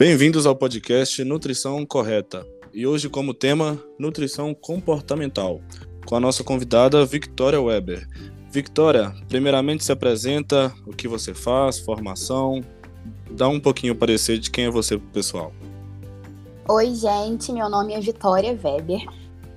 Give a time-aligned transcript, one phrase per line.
[0.00, 2.46] Bem-vindos ao podcast Nutrição Correta.
[2.72, 5.60] E hoje, como tema, nutrição comportamental,
[6.06, 8.08] com a nossa convidada Victoria Weber.
[8.50, 12.64] Victoria, primeiramente se apresenta, o que você faz, formação,
[13.30, 15.52] dá um pouquinho o parecer de quem é você pessoal.
[16.66, 19.04] Oi, gente, meu nome é Vitória Weber.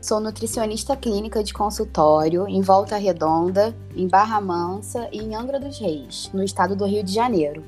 [0.02, 5.80] Sou nutricionista clínica de consultório em Volta Redonda, em Barra Mansa e em Angra dos
[5.80, 7.64] Reis, no estado do Rio de Janeiro.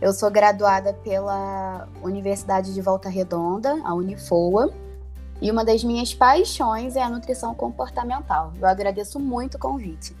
[0.00, 4.72] Eu sou graduada pela Universidade de Volta Redonda, a Unifoa,
[5.42, 8.52] e uma das minhas paixões é a nutrição comportamental.
[8.58, 10.16] Eu agradeço muito o convite.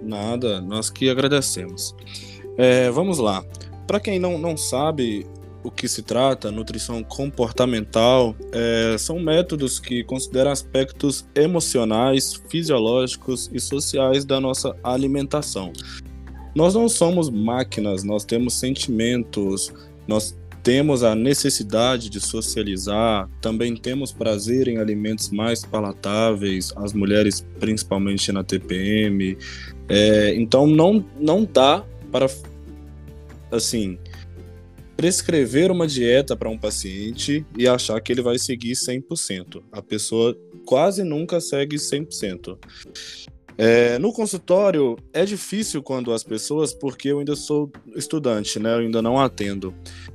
[0.00, 1.94] Nada, nós que agradecemos.
[2.56, 3.44] É, vamos lá.
[3.84, 5.26] Para quem não, não sabe
[5.64, 13.58] o que se trata, nutrição comportamental, é, são métodos que consideram aspectos emocionais, fisiológicos e
[13.58, 15.72] sociais da nossa alimentação.
[16.58, 19.72] Nós não somos máquinas, nós temos sentimentos,
[20.08, 27.46] nós temos a necessidade de socializar, também temos prazer em alimentos mais palatáveis, as mulheres
[27.60, 29.38] principalmente na TPM.
[29.88, 32.26] É, então não, não dá para
[33.52, 33.96] assim
[34.96, 39.62] prescrever uma dieta para um paciente e achar que ele vai seguir 100%.
[39.70, 40.36] A pessoa
[40.66, 42.58] quase nunca segue 100%.
[43.60, 48.72] É, no consultório é difícil quando as pessoas, porque eu ainda sou estudante, né?
[48.74, 49.74] Eu ainda não atendo.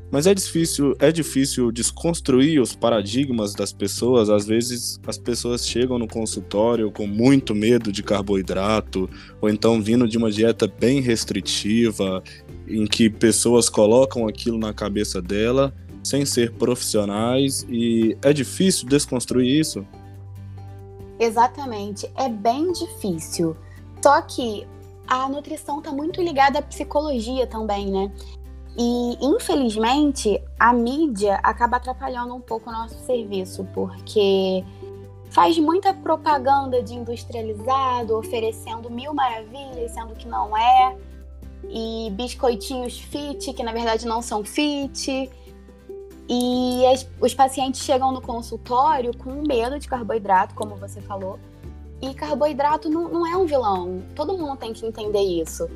[0.10, 4.30] Mas é difícil, é difícil desconstruir os paradigmas das pessoas.
[4.30, 9.10] Às vezes as pessoas chegam no consultório com muito medo de carboidrato,
[9.42, 12.24] ou então vindo de uma dieta bem restritiva,
[12.66, 19.60] em que pessoas colocam aquilo na cabeça dela sem ser profissionais e é difícil desconstruir
[19.60, 19.86] isso.
[21.20, 23.56] Exatamente, é bem difícil.
[24.02, 24.68] Só que
[25.08, 28.12] a nutrição está muito ligada à psicologia também, né?
[28.78, 34.64] E infelizmente a mídia acaba atrapalhando um pouco o nosso serviço, porque
[35.30, 40.98] faz muita propaganda de industrializado, oferecendo mil maravilhas, sendo que não é,
[41.70, 45.30] e biscoitinhos fit, que na verdade não são fit.
[46.28, 51.40] E as, os pacientes chegam no consultório com medo de carboidrato, como você falou.
[52.02, 54.04] E carboidrato não, não é um vilão.
[54.16, 55.70] Todo mundo tem que entender isso.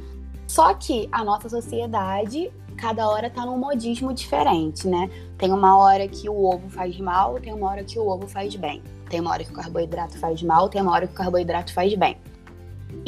[0.47, 5.09] Só que a nossa sociedade, cada hora tá num modismo diferente, né?
[5.37, 8.55] Tem uma hora que o ovo faz mal, tem uma hora que o ovo faz
[8.55, 8.81] bem.
[9.09, 11.93] Tem uma hora que o carboidrato faz mal, tem uma hora que o carboidrato faz
[11.95, 12.17] bem.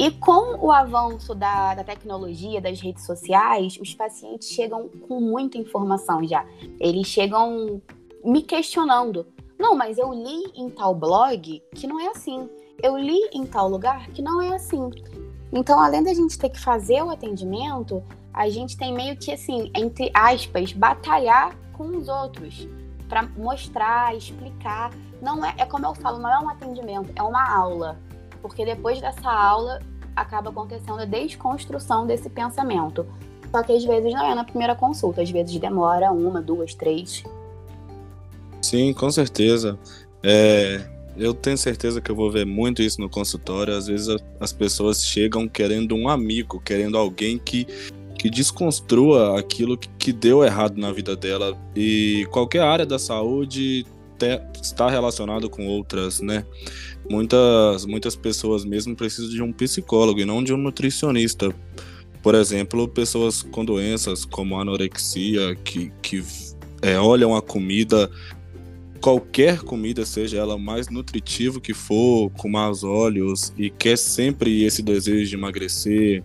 [0.00, 5.58] E com o avanço da, da, tecnologia, das redes sociais, os pacientes chegam com muita
[5.58, 6.42] informação já.
[6.80, 7.82] Eles chegam
[8.24, 9.26] me questionando.
[9.58, 12.48] Não, mas eu li em tal blog que não é assim.
[12.82, 14.88] Eu li em tal lugar que não é assim.
[15.52, 19.70] Então, além da gente ter que fazer o atendimento, a gente tem meio que assim,
[19.76, 22.66] entre aspas, batalhar com os outros
[23.06, 24.94] para mostrar, explicar.
[25.20, 28.00] Não é, é como eu falo, não é um atendimento, é uma aula
[28.40, 29.80] porque depois dessa aula
[30.14, 33.06] acaba acontecendo a desconstrução desse pensamento.
[33.50, 37.24] Só que às vezes não é na primeira consulta, às vezes demora uma, duas, três.
[38.62, 39.78] Sim, com certeza.
[40.22, 40.86] É,
[41.16, 43.76] eu tenho certeza que eu vou ver muito isso no consultório.
[43.76, 47.66] Às vezes as pessoas chegam querendo um amigo, querendo alguém que,
[48.18, 51.56] que desconstrua aquilo que, deu errado na vida dela.
[51.74, 53.84] E qualquer área da saúde
[54.18, 56.44] te, está relacionado com outras, né?
[57.10, 61.52] Muitas, muitas pessoas mesmo precisam de um psicólogo e não de um nutricionista.
[62.22, 66.22] Por exemplo, pessoas com doenças como anorexia, que, que
[66.80, 68.08] é, olham a comida,
[69.00, 74.82] qualquer comida, seja ela mais nutritiva que for, com mais olhos, e quer sempre esse
[74.82, 76.22] desejo de emagrecer.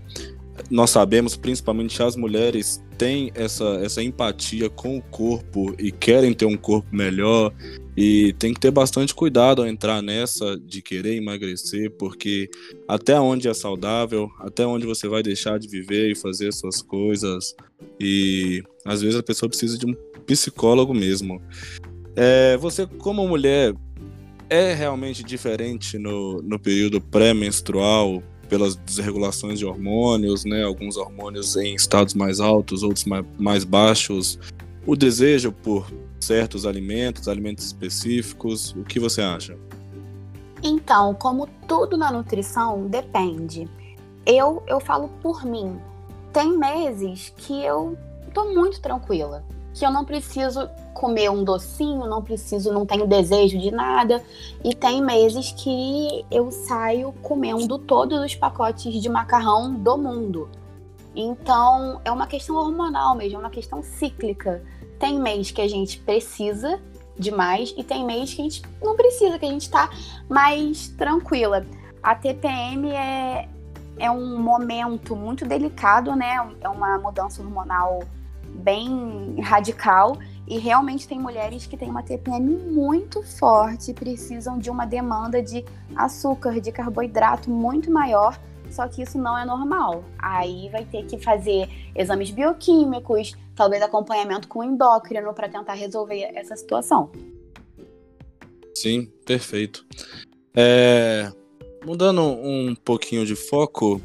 [0.69, 6.45] Nós sabemos, principalmente as mulheres, têm essa, essa empatia com o corpo e querem ter
[6.45, 7.53] um corpo melhor.
[7.97, 12.49] E tem que ter bastante cuidado ao entrar nessa de querer emagrecer, porque
[12.87, 16.81] até onde é saudável, até onde você vai deixar de viver e fazer as suas
[16.81, 17.55] coisas.
[17.99, 19.95] E às vezes a pessoa precisa de um
[20.25, 21.41] psicólogo mesmo.
[22.15, 23.73] É, você, como mulher,
[24.49, 28.21] é realmente diferente no, no período pré-menstrual,
[28.55, 30.63] pelas desregulações de hormônios, né?
[30.63, 33.03] Alguns hormônios em estados mais altos, outros
[33.37, 34.39] mais, baixos.
[34.87, 35.91] O desejo por
[36.21, 38.71] certos alimentos, alimentos específicos?
[38.71, 39.57] O que você acha?
[40.63, 43.67] Então, como tudo na nutrição, depende.
[44.25, 45.77] Eu, eu falo por mim.
[46.31, 47.97] Tem meses que eu
[48.33, 49.43] tô muito tranquila,
[49.75, 54.23] que eu não preciso comer um docinho, não preciso, não tenho desejo de nada.
[54.63, 60.49] E tem meses que eu saio comendo todos os pacotes de macarrão do mundo.
[61.13, 64.63] Então, é uma questão hormonal mesmo, é uma questão cíclica.
[64.97, 66.81] Tem mês que a gente precisa
[67.19, 69.89] demais e tem mês que a gente não precisa, que a gente tá
[70.29, 71.65] mais tranquila.
[72.01, 73.49] A TPM é,
[73.99, 76.35] é um momento muito delicado, né?
[76.61, 77.99] É uma mudança hormonal
[78.55, 80.17] bem radical
[80.47, 85.65] e realmente tem mulheres que têm uma TPM muito forte, precisam de uma demanda de
[85.95, 90.03] açúcar, de carboidrato muito maior, só que isso não é normal.
[90.17, 96.55] Aí vai ter que fazer exames bioquímicos, talvez acompanhamento com endócrino para tentar resolver essa
[96.55, 97.11] situação.
[98.75, 99.85] Sim, perfeito.
[100.53, 101.31] É,
[101.85, 104.01] mudando um pouquinho de foco,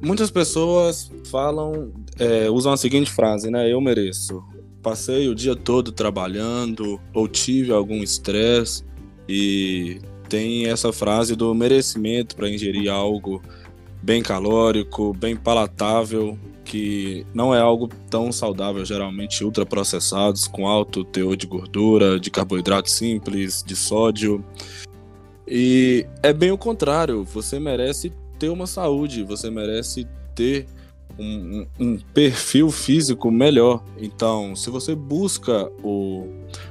[0.00, 3.70] muitas pessoas falam, é, usam a seguinte frase, né?
[3.72, 4.42] Eu mereço.
[4.82, 8.84] Passei o dia todo trabalhando ou tive algum estresse
[9.28, 13.42] e tem essa frase do merecimento para ingerir algo
[14.02, 21.36] bem calórico, bem palatável, que não é algo tão saudável, geralmente ultraprocessados, com alto teor
[21.36, 24.44] de gordura, de carboidrato simples, de sódio.
[25.46, 30.66] E é bem o contrário, você merece ter uma saúde, você merece ter
[31.18, 33.82] um, um, perfil físico melhor.
[33.98, 36.26] Então, se você busca o,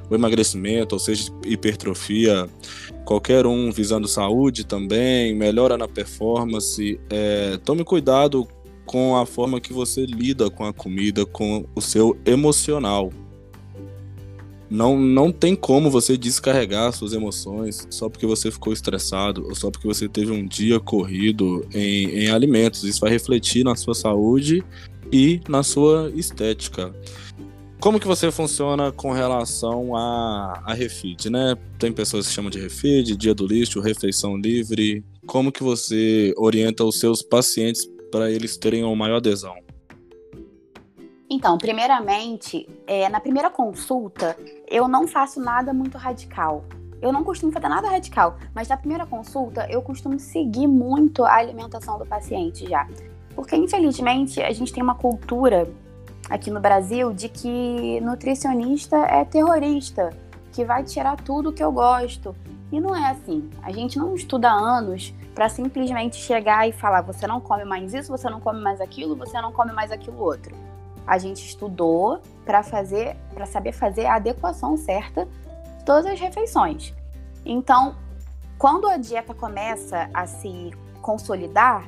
[0.10, 2.50] o emagrecimento, ou seja, hipertrofia,
[3.04, 8.48] qualquer um visando saúde também, melhora na performance, é, tome cuidado
[8.86, 13.12] com a forma que você lida com a comida, com o seu emocional.
[14.70, 19.70] Não, não tem como você descarregar suas emoções só porque você ficou estressado ou só
[19.70, 22.84] porque você teve um dia corrido em, em alimentos.
[22.84, 24.64] Isso vai refletir na sua saúde
[25.12, 26.94] e na sua estética.
[27.80, 31.56] Como que você funciona com relação a, a refeed, né?
[31.78, 35.04] Tem pessoas que chamam de refeed, dia do lixo, refeição livre.
[35.28, 39.65] Como que você orienta os seus pacientes para eles terem uma maior adesão?
[41.30, 44.38] Então, primeiramente, é, na primeira consulta,
[44.68, 46.64] eu não faço nada muito radical.
[47.02, 51.36] Eu não costumo fazer nada radical, mas na primeira consulta eu costumo seguir muito a
[51.36, 52.88] alimentação do paciente já.
[53.36, 55.68] Porque, infelizmente, a gente tem uma cultura
[56.30, 60.12] aqui no Brasil de que nutricionista é terrorista,
[60.52, 62.36] que vai tirar tudo que eu gosto.
[62.72, 63.50] E não é assim.
[63.64, 68.12] A gente não estuda anos para simplesmente chegar e falar: você não come mais isso,
[68.12, 70.56] você não come mais aquilo, você não come mais aquilo outro
[71.06, 75.26] a gente estudou para fazer, para saber fazer a adequação certa
[75.78, 76.94] de todas as refeições.
[77.46, 77.96] Então,
[78.58, 80.72] quando a dieta começa a se
[81.02, 81.88] consolidar,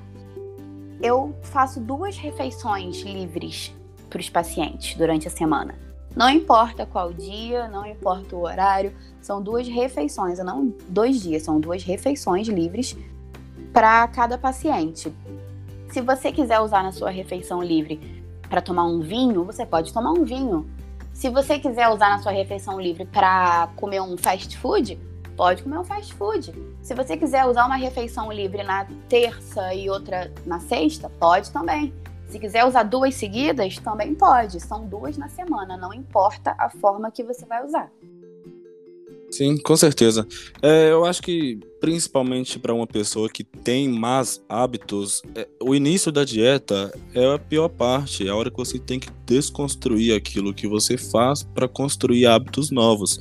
[1.02, 3.76] eu faço duas refeições livres
[4.10, 5.76] para os pacientes durante a semana.
[6.16, 11.60] Não importa qual dia, não importa o horário, são duas refeições, não dois dias, são
[11.60, 12.98] duas refeições livres
[13.72, 15.14] para cada paciente.
[15.90, 18.17] Se você quiser usar na sua refeição livre
[18.50, 20.70] para tomar um vinho, você pode tomar um vinho.
[21.14, 25.00] Se você quiser usar na sua refeição livre para comer um fast food,
[25.36, 26.54] pode comer um fast food.
[26.82, 31.94] Se você quiser usar uma refeição livre na terça e outra na sexta, pode também.
[32.28, 34.60] Se quiser usar duas seguidas, também pode.
[34.60, 37.90] São duas na semana, não importa a forma que você vai usar.
[39.38, 40.28] Sim, com certeza.
[40.64, 46.12] É, eu acho que principalmente para uma pessoa que tem más hábitos, é, o início
[46.12, 50.56] da dieta é a pior parte, é a hora que você tem que desconstruir aquilo
[50.56, 53.20] que você faz para construir hábitos novos.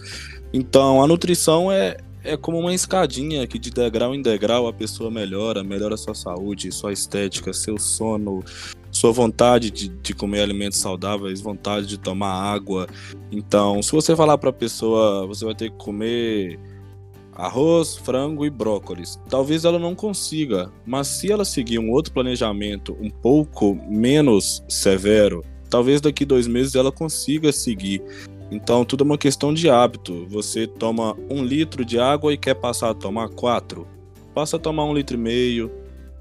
[0.55, 5.11] Então, a nutrição é, é como uma escadinha que de degrau em degrau a pessoa
[5.11, 8.43] melhora, melhora sua saúde, sua estética, seu sono,
[8.97, 12.87] sua vontade de, de comer alimentos saudáveis, vontade de tomar água.
[13.31, 16.59] Então, se você falar para a pessoa, você vai ter que comer
[17.35, 19.21] arroz, frango e brócolis.
[19.29, 25.45] Talvez ela não consiga, mas se ela seguir um outro planejamento um pouco menos severo,
[25.69, 28.03] talvez daqui dois meses ela consiga seguir.
[28.51, 30.27] Então, tudo é uma questão de hábito.
[30.31, 33.87] Você toma um litro de água e quer passar a tomar quatro.
[34.35, 35.71] Passa a tomar um litro e meio.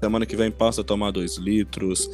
[0.00, 2.10] Semana que vem passa a tomar dois litros.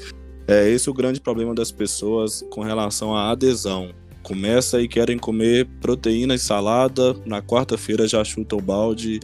[0.52, 3.90] É esse o grande problema das pessoas com relação à adesão.
[4.22, 9.18] Começa e querem comer proteína e salada, na quarta-feira já chuta o balde,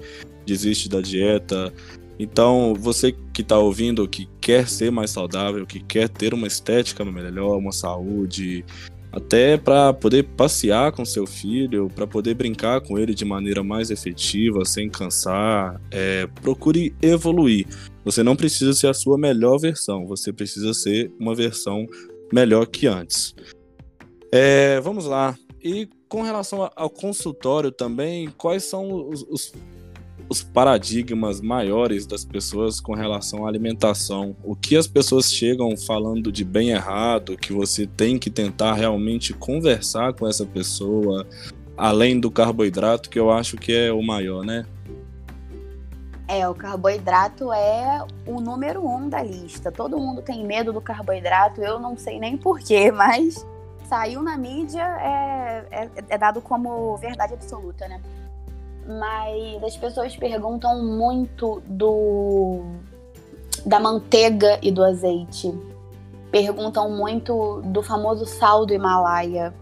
[0.46, 1.70] desiste da dieta.
[2.18, 7.04] Então, você que está ouvindo, que quer ser mais saudável, que quer ter uma estética
[7.04, 8.64] melhor, uma saúde,
[9.12, 13.90] até para poder passear com seu filho, para poder brincar com ele de maneira mais
[13.90, 17.66] efetiva, sem cansar, é, procure evoluir.
[18.08, 21.86] Você não precisa ser a sua melhor versão, você precisa ser uma versão
[22.32, 23.34] melhor que antes.
[24.32, 25.36] É, vamos lá.
[25.62, 29.52] E com relação ao consultório também, quais são os, os
[30.30, 34.36] os paradigmas maiores das pessoas com relação à alimentação.
[34.44, 39.32] O que as pessoas chegam falando de bem errado, que você tem que tentar realmente
[39.32, 41.26] conversar com essa pessoa,
[41.76, 44.66] além do carboidrato, que eu acho que é o maior, né?
[46.28, 49.72] É, o carboidrato é o número um da lista.
[49.72, 53.46] Todo mundo tem medo do carboidrato, eu não sei nem porquê, mas
[53.88, 57.98] saiu na mídia é, é, é dado como verdade absoluta, né?
[58.86, 62.60] Mas as pessoas perguntam muito do
[63.64, 65.52] da manteiga e do azeite.
[66.30, 69.54] Perguntam muito do famoso sal do Himalaia.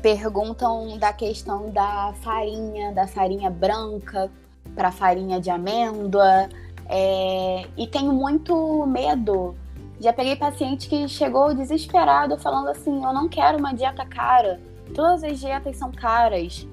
[0.00, 4.30] Perguntam da questão da farinha, da farinha branca
[4.74, 6.48] para farinha de amêndoa.
[6.86, 9.54] É, e tenho muito medo.
[10.00, 14.60] Já peguei paciente que chegou desesperado falando assim: Eu não quero uma dieta cara.
[14.94, 16.66] Todas as dietas são caras.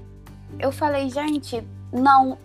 [0.59, 2.37] Eu falei, gente, não,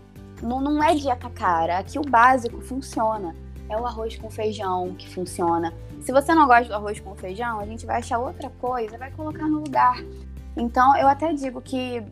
[0.43, 1.79] não, não é dieta cara.
[1.79, 3.35] Aqui o básico funciona.
[3.69, 5.75] É o arroz com feijão que funciona.
[6.01, 9.11] Se você não gosta do arroz com feijão, a gente vai achar outra coisa, vai
[9.11, 10.05] colocar no lugar.
[10.57, 12.03] Então, eu até digo que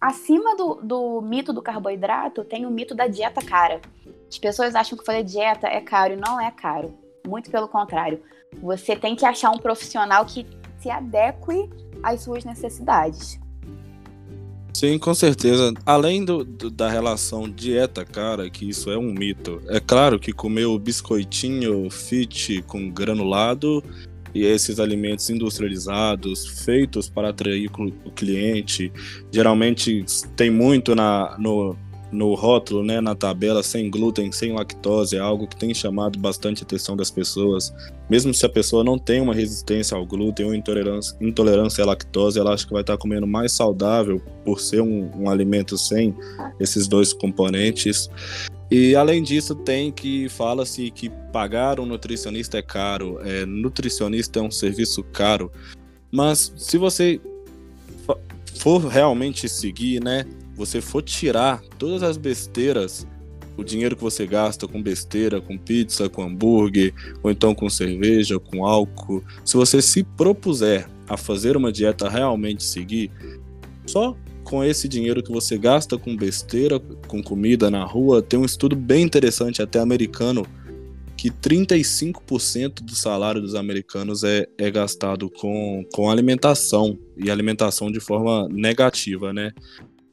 [0.00, 3.80] acima do, do mito do carboidrato, tem o mito da dieta cara.
[4.28, 6.94] As pessoas acham que fazer dieta é caro e não é caro.
[7.26, 8.22] Muito pelo contrário.
[8.62, 10.46] Você tem que achar um profissional que
[10.78, 11.68] se adeque
[12.02, 13.38] às suas necessidades.
[14.72, 15.74] Sim, com certeza.
[15.84, 19.60] Além do, do, da relação dieta, cara, que isso é um mito.
[19.66, 23.82] É claro que comer o biscoitinho fit com granulado
[24.38, 27.68] e esses alimentos industrializados, feitos para atrair
[28.04, 28.92] o cliente,
[29.32, 30.04] geralmente
[30.36, 31.76] tem muito na, no,
[32.12, 36.62] no rótulo, né, na tabela, sem glúten, sem lactose, é algo que tem chamado bastante
[36.62, 37.74] atenção das pessoas.
[38.08, 42.38] Mesmo se a pessoa não tem uma resistência ao glúten ou intolerância, intolerância à lactose,
[42.38, 46.14] ela acha que vai estar comendo mais saudável por ser um, um alimento sem
[46.60, 48.08] esses dois componentes.
[48.70, 54.42] E além disso, tem que fala-se que pagar um nutricionista é caro, é, nutricionista é
[54.42, 55.50] um serviço caro.
[56.10, 57.20] Mas se você
[58.58, 63.06] for realmente seguir, né, você for tirar todas as besteiras,
[63.56, 68.38] o dinheiro que você gasta com besteira, com pizza, com hambúrguer, ou então com cerveja,
[68.38, 73.10] com álcool, se você se propuser a fazer uma dieta realmente seguir,
[73.86, 74.14] só
[74.48, 78.74] com esse dinheiro que você gasta com besteira, com comida na rua, tem um estudo
[78.74, 80.46] bem interessante, até americano,
[81.18, 88.00] que 35% do salário dos americanos é, é gastado com, com alimentação, e alimentação de
[88.00, 89.52] forma negativa, né?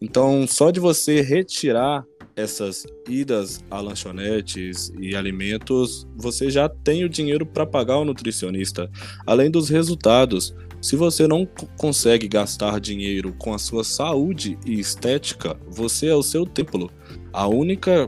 [0.02, 2.04] Então, só de você retirar
[2.36, 8.92] essas idas a lanchonetes e alimentos, você já tem o dinheiro para pagar o nutricionista.
[9.26, 10.54] Além dos resultados,
[10.86, 11.48] se você não
[11.80, 16.92] consegue gastar dinheiro com a sua saúde e estética, você é o seu templo.
[17.34, 18.08] A única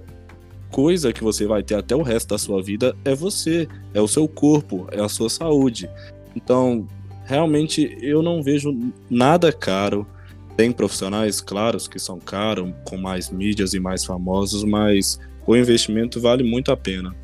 [0.72, 4.08] coisa que você vai ter até o resto da sua vida é você, é o
[4.08, 5.90] seu corpo, é a sua saúde.
[6.36, 6.88] Então,
[7.26, 8.72] realmente eu não vejo
[9.10, 10.06] nada caro.
[10.56, 16.22] Tem profissionais, claros, que são caros, com mais mídias e mais famosos, mas o investimento
[16.22, 17.16] vale muito a pena.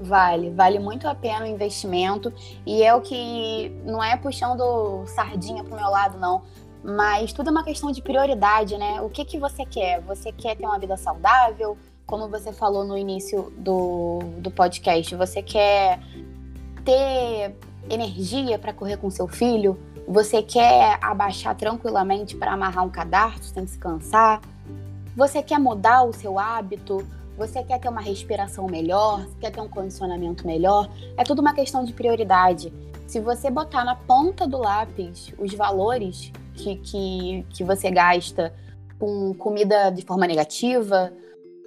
[0.00, 2.32] Vale, vale muito a pena o investimento.
[2.64, 6.42] E é o que não é puxando sardinha pro meu lado, não.
[6.82, 9.02] Mas tudo é uma questão de prioridade, né?
[9.02, 10.00] O que, que você quer?
[10.00, 11.76] Você quer ter uma vida saudável?
[12.06, 16.00] Como você falou no início do, do podcast, você quer
[16.82, 17.54] ter
[17.88, 19.78] energia para correr com seu filho?
[20.08, 24.40] Você quer abaixar tranquilamente para amarrar um cadarço sem se cansar?
[25.14, 27.06] Você quer mudar o seu hábito?
[27.40, 29.26] Você quer ter uma respiração melhor?
[29.40, 30.90] Quer ter um condicionamento melhor?
[31.16, 32.70] É tudo uma questão de prioridade.
[33.06, 38.52] Se você botar na ponta do lápis os valores que, que, que você gasta
[38.98, 41.14] com comida de forma negativa,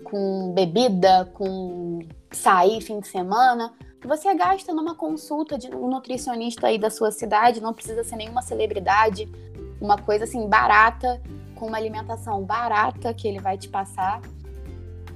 [0.03, 3.73] com bebida, com sair fim de semana,
[4.05, 8.43] você gasta numa consulta de um nutricionista aí da sua cidade, não precisa ser nenhuma
[8.43, 9.27] celebridade,
[9.81, 11.19] uma coisa assim barata,
[11.55, 14.21] com uma alimentação barata que ele vai te passar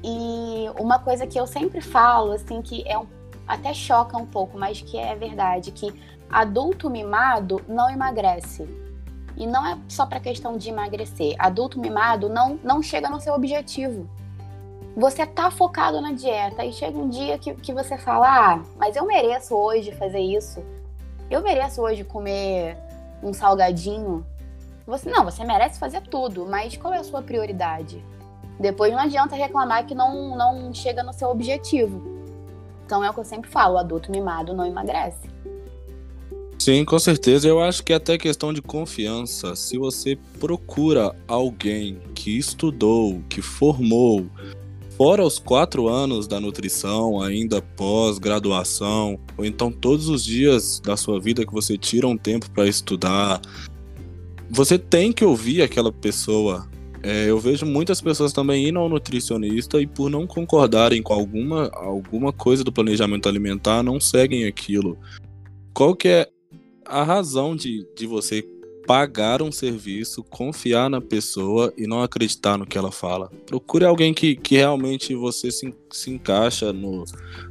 [0.09, 3.05] e uma coisa que eu sempre falo, assim, que é um,
[3.45, 5.93] até choca um pouco, mas que é verdade, que
[6.29, 8.65] adulto mimado não emagrece.
[9.35, 11.35] E não é só para questão de emagrecer.
[11.37, 14.09] Adulto mimado não, não chega no seu objetivo.
[14.95, 18.95] Você tá focado na dieta e chega um dia que, que você fala: Ah, mas
[18.95, 20.63] eu mereço hoje fazer isso.
[21.29, 22.77] Eu mereço hoje comer
[23.21, 24.25] um salgadinho.
[24.87, 28.01] Você não, você merece fazer tudo, mas qual é a sua prioridade?
[28.59, 32.17] Depois não adianta reclamar que não, não chega no seu objetivo.
[32.85, 35.29] Então é o que eu sempre falo, o adulto mimado não emagrece.
[36.57, 37.47] Sim, com certeza.
[37.47, 39.55] Eu acho que é até questão de confiança.
[39.55, 44.25] Se você procura alguém que estudou, que formou,
[44.97, 51.19] fora os quatro anos da nutrição, ainda pós-graduação, ou então todos os dias da sua
[51.19, 53.39] vida que você tira um tempo para estudar,
[54.49, 56.67] você tem que ouvir aquela pessoa.
[57.03, 61.69] É, eu vejo muitas pessoas também indo ao nutricionista e por não concordarem com alguma,
[61.73, 64.97] alguma coisa do planejamento alimentar, não seguem aquilo.
[65.73, 66.29] Qual que é
[66.85, 68.43] a razão de, de você
[68.87, 73.29] pagar um serviço, confiar na pessoa e não acreditar no que ela fala.
[73.45, 77.03] Procure alguém que, que realmente você se, se encaixa no,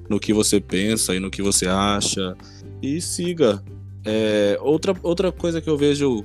[0.08, 2.34] no que você pensa e no que você acha
[2.82, 3.62] e siga.
[4.02, 6.24] É, outra, outra coisa que eu vejo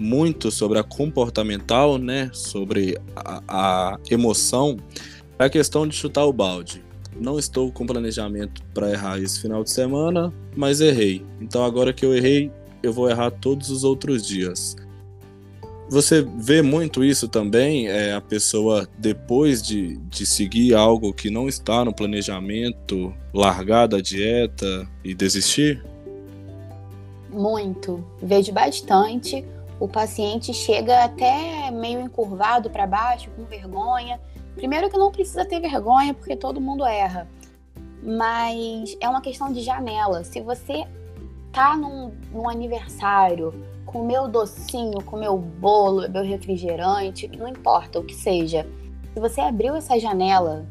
[0.00, 4.78] muito sobre a comportamental, né, sobre a, a emoção,
[5.38, 6.82] é a questão de chutar o balde.
[7.20, 11.22] Não estou com planejamento para errar esse final de semana, mas errei.
[11.38, 12.50] Então agora que eu errei,
[12.82, 14.74] eu vou errar todos os outros dias.
[15.90, 21.46] Você vê muito isso também, é, a pessoa, depois de, de seguir algo que não
[21.46, 25.84] está no planejamento, largar da dieta e desistir?
[27.28, 28.04] Muito.
[28.22, 29.44] Vejo bastante.
[29.80, 34.20] O paciente chega até meio encurvado para baixo, com vergonha.
[34.54, 37.26] Primeiro que não precisa ter vergonha, porque todo mundo erra.
[38.02, 40.22] Mas é uma questão de janela.
[40.22, 40.86] Se você
[41.50, 43.54] tá num, num aniversário,
[43.86, 48.68] comer o docinho, comer o bolo, o refrigerante, não importa o que seja.
[49.14, 50.66] Se você abriu essa janela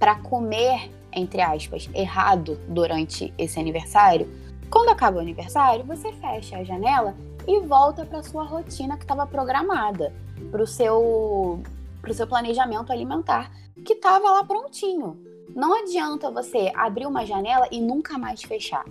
[0.00, 4.28] para comer, entre aspas, errado durante esse aniversário,
[4.68, 7.14] quando acaba o aniversário, você fecha a janela
[7.48, 10.12] e volta para sua rotina que estava programada,
[10.50, 11.62] para o seu,
[12.02, 13.50] pro seu planejamento alimentar
[13.84, 15.16] que estava lá prontinho.
[15.56, 18.84] Não adianta você abrir uma janela e nunca mais fechar.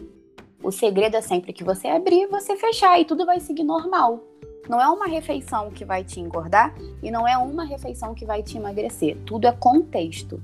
[0.63, 4.23] O segredo é sempre que você abrir, você fechar e tudo vai seguir normal.
[4.67, 8.41] Não é uma refeição que vai te engordar e não é uma refeição que vai
[8.41, 9.17] te emagrecer.
[9.23, 10.41] Tudo é contexto.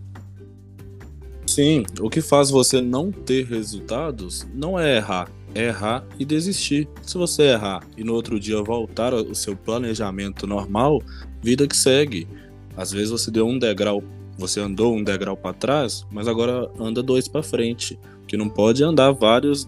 [1.47, 6.87] Sim, o que faz você não ter resultados não é errar, errar e desistir.
[7.01, 11.01] Se você errar e no outro dia voltar ao seu planejamento normal,
[11.41, 12.27] vida que segue.
[12.75, 14.03] Às vezes você deu um degrau,
[14.37, 18.83] você andou um degrau para trás, mas agora anda dois para frente que não pode
[18.83, 19.67] andar vários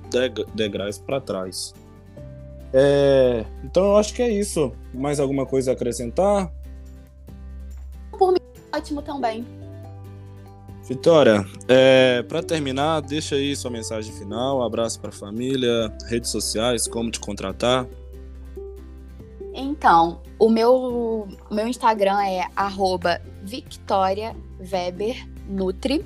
[0.55, 1.73] degraus para trás.
[2.73, 4.71] É, então eu acho que é isso.
[4.93, 6.51] Mais alguma coisa a acrescentar?
[8.17, 8.39] Por mim,
[8.73, 9.45] ótimo também.
[10.87, 16.29] Vitória, é, para terminar, deixa aí sua mensagem final, um abraço para a família, redes
[16.29, 17.87] sociais, como te contratar.
[19.53, 22.45] Então, o meu, meu Instagram é
[23.43, 26.05] @victoriaweber_nutri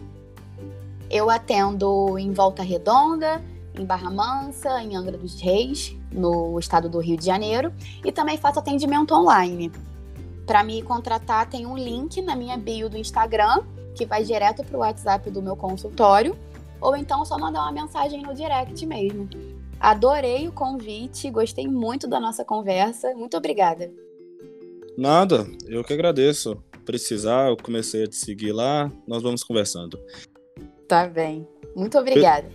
[1.09, 3.43] eu atendo em Volta Redonda,
[3.77, 7.73] em Barra Mansa, em Angra dos Reis, no estado do Rio de Janeiro,
[8.05, 9.71] e também faço atendimento online.
[10.49, 13.61] Para me contratar, tem um link na minha bio do Instagram,
[13.93, 16.35] que vai direto para o WhatsApp do meu consultório,
[16.81, 19.29] ou então só mandar uma mensagem no direct mesmo.
[19.79, 23.13] Adorei o convite, gostei muito da nossa conversa.
[23.13, 23.91] Muito obrigada.
[24.97, 26.57] Nada, eu que agradeço.
[26.83, 29.99] Precisar, eu comecei a te seguir lá, nós vamos conversando.
[30.87, 31.47] Tá bem.
[31.75, 32.49] Muito obrigada.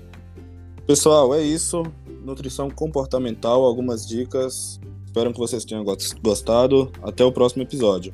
[0.84, 1.84] Pessoal, é isso.
[2.24, 4.80] Nutrição comportamental, algumas dicas.
[5.14, 5.84] Espero que vocês tenham
[6.20, 6.90] gostado.
[7.00, 8.12] Até o próximo episódio.